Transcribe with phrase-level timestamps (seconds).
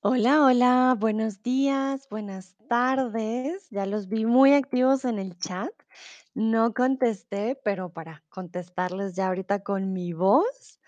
[0.00, 3.68] Hola, hola, buenos días, buenas tardes.
[3.70, 5.72] Ya los vi muy activos en el chat.
[6.34, 10.78] No contesté, pero para contestarles ya ahorita con mi voz.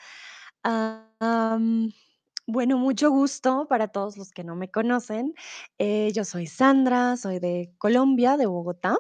[2.46, 5.34] Bueno, mucho gusto para todos los que no me conocen.
[5.78, 8.96] Eh, yo soy Sandra, soy de Colombia, de Bogotá.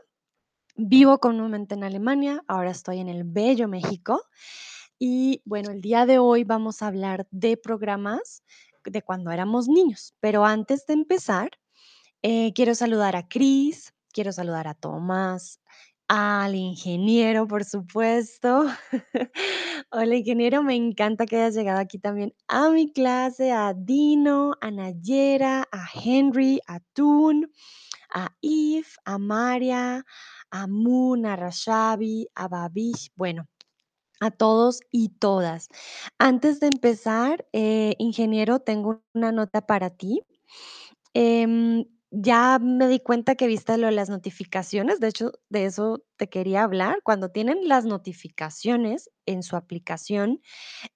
[0.74, 4.24] Vivo comúnmente en Alemania, ahora estoy en el bello México.
[4.98, 8.42] Y bueno, el día de hoy vamos a hablar de programas
[8.84, 10.14] de cuando éramos niños.
[10.20, 11.50] Pero antes de empezar,
[12.22, 15.60] eh, quiero saludar a Cris, quiero saludar a Tomás,
[16.08, 18.66] al ingeniero, por supuesto.
[19.92, 24.70] Hola, ingeniero, me encanta que hayas llegado aquí también a mi clase, a Dino, a
[24.72, 27.52] Nayera, a Henry, a Tun,
[28.12, 30.04] a Eve, a Maria,
[30.50, 33.46] a Moon, a Rashabi, a Babish, bueno,
[34.20, 35.68] a todos y todas.
[36.18, 40.22] Antes de empezar, eh, ingeniero, tengo una nota para ti.
[41.14, 46.04] Em, ya me di cuenta que viste lo de las notificaciones, de hecho, de eso
[46.16, 47.00] te quería hablar.
[47.04, 50.40] Cuando tienen las notificaciones en su aplicación,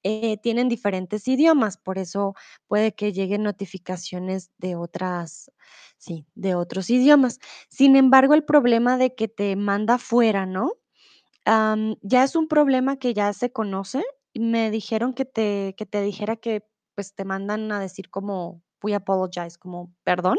[0.05, 2.35] eh, tienen diferentes idiomas, por eso
[2.69, 5.51] puede que lleguen notificaciones de otras,
[5.99, 7.39] sí, de otros idiomas.
[7.71, 10.73] Sin embargo, el problema de que te manda fuera, ¿no?
[11.47, 14.03] Ya es un problema que ya se conoce.
[14.35, 18.95] Me dijeron que te, que te dijera que pues te mandan a decir como we
[18.95, 20.39] apologize, como perdón,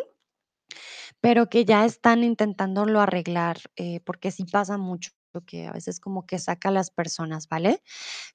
[1.22, 5.12] pero que ya están intentándolo arreglar, eh, porque sí pasa mucho
[5.46, 7.82] que a veces como que saca a las personas, ¿vale?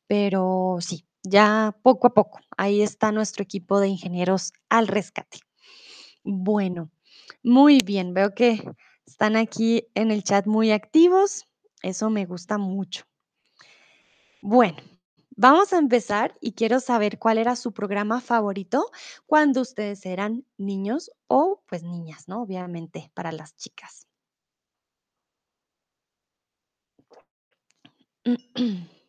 [0.07, 5.39] Pero sí, ya poco a poco, ahí está nuestro equipo de ingenieros al rescate.
[6.25, 6.91] Bueno,
[7.43, 8.62] muy bien, veo que
[9.07, 11.47] están aquí en el chat muy activos,
[11.83, 13.05] eso me gusta mucho.
[14.42, 14.78] Bueno,
[15.36, 18.91] vamos a empezar y quiero saber cuál era su programa favorito
[19.27, 22.43] cuando ustedes eran niños o pues niñas, ¿no?
[22.43, 24.06] Obviamente para las chicas.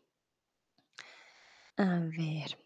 [1.77, 2.57] A ver,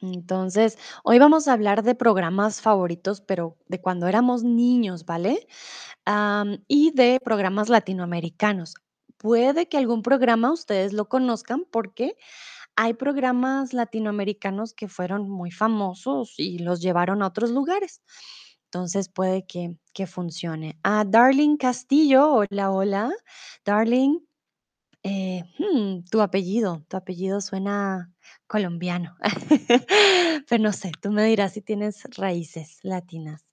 [0.00, 5.46] entonces, hoy vamos a hablar de programas favoritos, pero de cuando éramos niños, ¿vale?
[6.68, 8.74] Y de programas latinoamericanos.
[9.16, 12.16] Puede que algún programa ustedes lo conozcan porque
[12.76, 18.00] hay programas latinoamericanos que fueron muy famosos y los llevaron a otros lugares.
[18.66, 20.78] Entonces puede que, que funcione.
[20.84, 23.10] A Darling Castillo, hola, hola.
[23.64, 24.20] Darling,
[25.02, 28.12] eh, hmm, tu apellido, tu apellido suena
[28.46, 29.16] colombiano.
[30.48, 33.44] Pero no sé, tú me dirás si tienes raíces latinas.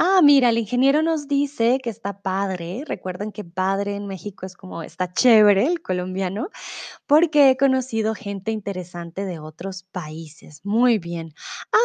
[0.00, 2.84] Ah, mira, el ingeniero nos dice que está padre.
[2.86, 6.50] Recuerden que padre en México es como está chévere, el colombiano.
[7.06, 10.60] Porque he conocido gente interesante de otros países.
[10.64, 11.34] Muy bien.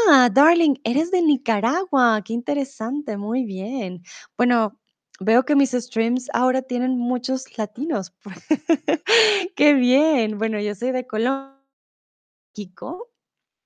[0.09, 2.22] Ah, darling, eres de Nicaragua.
[2.25, 3.18] Qué interesante.
[3.18, 4.03] Muy bien.
[4.38, 4.80] Bueno,
[5.24, 8.14] veo que mis streams ahora tienen muchos latinos.
[9.56, 10.38] Qué bien.
[10.38, 11.54] Bueno, yo soy de Colombia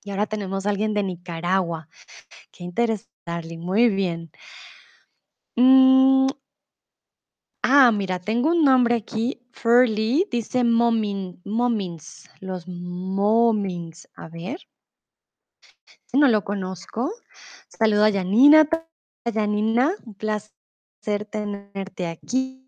[0.03, 1.90] y ahora tenemos a alguien de Nicaragua.
[2.51, 3.59] Qué interesante, darling.
[3.59, 4.31] Muy bien.
[5.57, 6.28] Mm,
[7.62, 14.07] Ah, mira, tengo un nombre aquí, Furly, dice Momin, Momins, los Momins.
[14.16, 14.59] A ver,
[16.13, 17.12] no lo conozco.
[17.69, 18.66] Saludo a Janina.
[18.66, 18.88] ta-
[19.34, 20.56] Janina, un placer
[21.25, 22.66] tenerte aquí.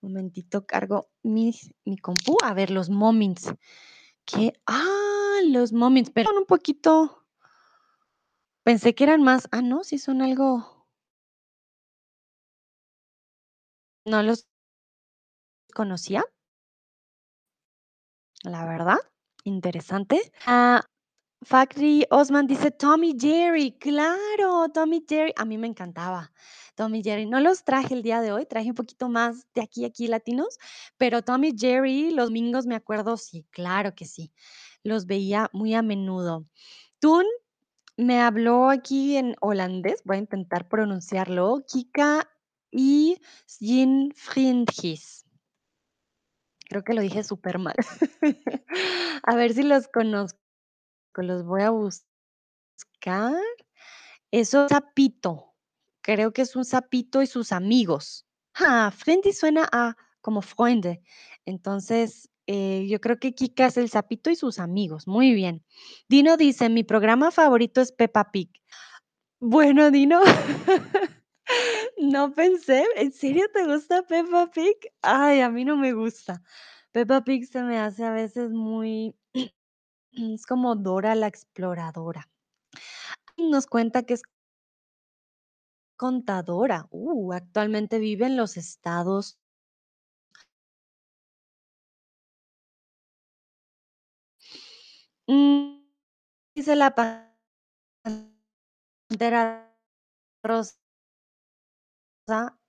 [0.00, 1.54] Momentito, cargo mi,
[1.84, 2.36] mi compu.
[2.42, 3.52] A ver, los Momins.
[4.26, 4.52] ¿Qué?
[4.66, 7.26] Ah, los Momins, pero un poquito,
[8.62, 9.48] pensé que eran más.
[9.52, 10.86] Ah, no, sí son algo,
[14.06, 14.46] no los
[15.74, 16.24] conocía,
[18.44, 18.98] la verdad.
[19.44, 20.20] Interesante.
[20.46, 20.82] Ah,
[21.44, 26.32] Factory Osman dice Tommy Jerry, claro, Tommy Jerry, a mí me encantaba
[26.74, 27.26] Tommy Jerry.
[27.26, 30.58] No los traje el día de hoy, traje un poquito más de aquí, aquí latinos,
[30.96, 34.32] pero Tommy Jerry, los domingos me acuerdo, sí, claro que sí,
[34.82, 36.46] los veía muy a menudo.
[36.98, 37.24] Tun
[37.96, 42.28] me habló aquí en holandés, voy a intentar pronunciarlo, Kika
[42.70, 45.26] y Sin Vriendjes.
[46.68, 47.76] Creo que lo dije súper mal.
[49.22, 50.43] A ver si los conozco,
[51.22, 53.34] los voy a buscar.
[54.30, 55.54] Eso, sapito.
[56.02, 58.26] Creo que es un sapito y sus amigos.
[58.54, 61.02] Ah, Friendly suena a como Freunde.
[61.44, 65.06] Entonces, eh, yo creo que Kika es el sapito y sus amigos.
[65.06, 65.64] Muy bien.
[66.08, 68.50] Dino dice, mi programa favorito es Peppa Pig.
[69.40, 70.20] Bueno, Dino,
[71.98, 72.84] no pensé.
[72.96, 74.76] ¿En serio te gusta Peppa Pig?
[75.02, 76.42] Ay, a mí no me gusta.
[76.92, 79.14] Peppa Pig se me hace a veces muy
[80.16, 82.28] es como Dora la exploradora.
[83.36, 84.22] Nos cuenta que es
[85.96, 86.86] contadora.
[86.90, 89.38] Uh, actualmente vive en los Estados
[95.26, 95.80] Mm,
[96.54, 96.94] dice la
[99.10, 99.74] pantera
[100.42, 100.76] rosa.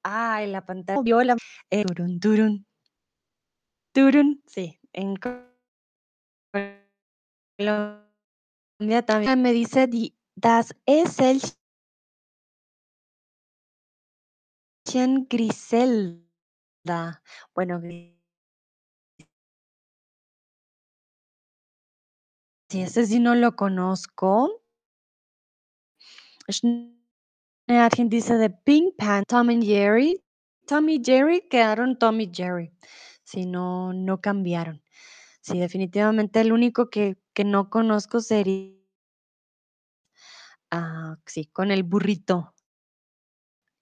[0.04, 1.36] Ay, la pantera vio la
[1.70, 1.84] eh,
[2.20, 2.66] turun.
[3.94, 5.16] Turun, sí, en
[7.58, 11.42] También me dice di das es el
[15.30, 17.22] Griselda.
[17.54, 18.18] Bueno, sí,
[22.82, 24.62] ese sí no lo conozco.
[26.50, 30.22] Schnarchen dice de Pink Pan Tom and Jerry.
[30.68, 32.72] Tom y Jerry quedaron Tom y Jerry.
[33.24, 34.84] Sí, no no cambiaron.
[35.42, 38.74] Sí, definitivamente el único que que no conozco sería
[40.72, 42.54] ah, sí, con el burrito.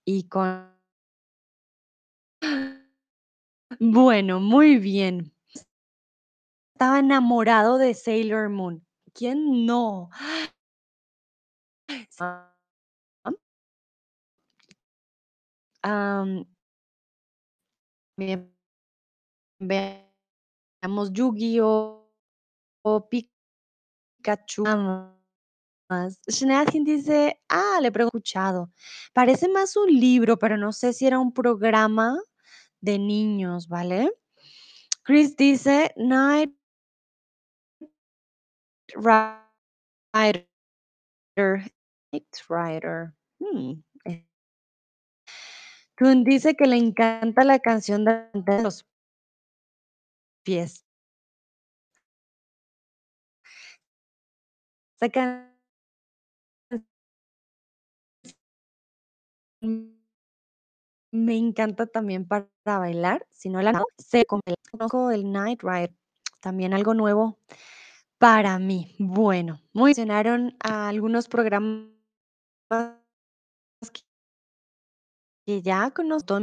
[0.07, 0.73] Y con
[3.79, 5.33] Bueno, muy bien.
[6.75, 8.83] Estaba enamorado de Sailor Moon.
[9.13, 10.09] ¿Quién no?
[18.17, 18.53] Bien.
[19.59, 22.09] Veamos Yu-Gi-Oh,
[22.83, 23.09] o.
[25.89, 26.19] Más.
[26.29, 28.71] Schnarchen dice, ah, le he escuchado.
[29.13, 32.17] Parece más un libro, pero no sé si era un programa
[32.81, 34.11] de niños, ¿vale?
[35.03, 36.53] Chris dice, Knight
[38.95, 40.47] Rider.
[41.35, 43.13] Knight Rider.
[43.39, 44.25] Mm, eh.
[45.97, 48.85] Kun dice que le encanta la canción de los
[50.43, 50.82] pies.
[61.11, 65.93] Me encanta también para bailar, si no la sé conozco el Knight Rider,
[66.39, 67.37] también algo nuevo
[68.19, 68.95] para mí.
[68.99, 71.91] Bueno, mencionaron algunos programas
[75.45, 76.39] que ya conozco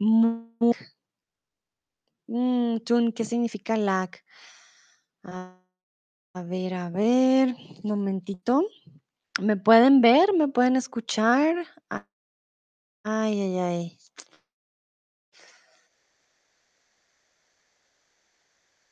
[0.00, 0.72] Mu
[2.28, 2.78] Mm,
[3.12, 4.10] ¿qué significa lag?
[5.24, 8.62] A ver, a ver, momentito.
[9.42, 10.32] ¿Me pueden ver?
[10.34, 11.56] ¿Me pueden escuchar?
[11.90, 12.06] A
[13.04, 13.98] ay, ay, ay.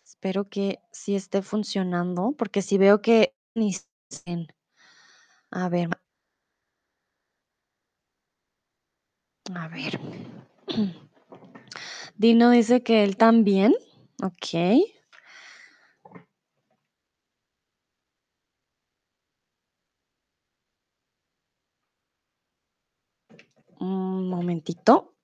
[0.07, 3.35] Espero que sí esté funcionando, porque sí veo que
[5.53, 5.89] A ver.
[9.63, 10.01] A ver.
[12.17, 13.75] Dino dice que él también.
[14.23, 14.95] Okey.
[23.81, 25.15] Un momentito.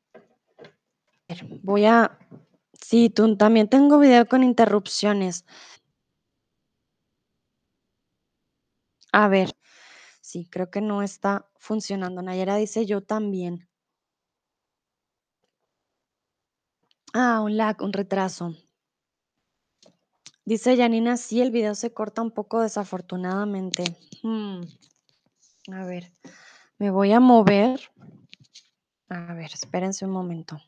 [1.63, 2.19] Voy a
[2.73, 5.45] sí, tun también tengo video con interrupciones.
[9.13, 9.51] A ver.
[10.23, 12.23] Sí, creo que no está funcionando.
[12.23, 13.70] Nayara dice: "Yo también".
[17.13, 18.55] Ah, un lag, un retraso.
[20.45, 23.97] Dice Yanina: "Sí, el video se corta un poco desafortunadamente".
[24.23, 24.61] Mm.
[25.73, 26.13] A ver,
[26.79, 27.81] me voy a mover.
[29.09, 30.61] A ver, espérense un momento.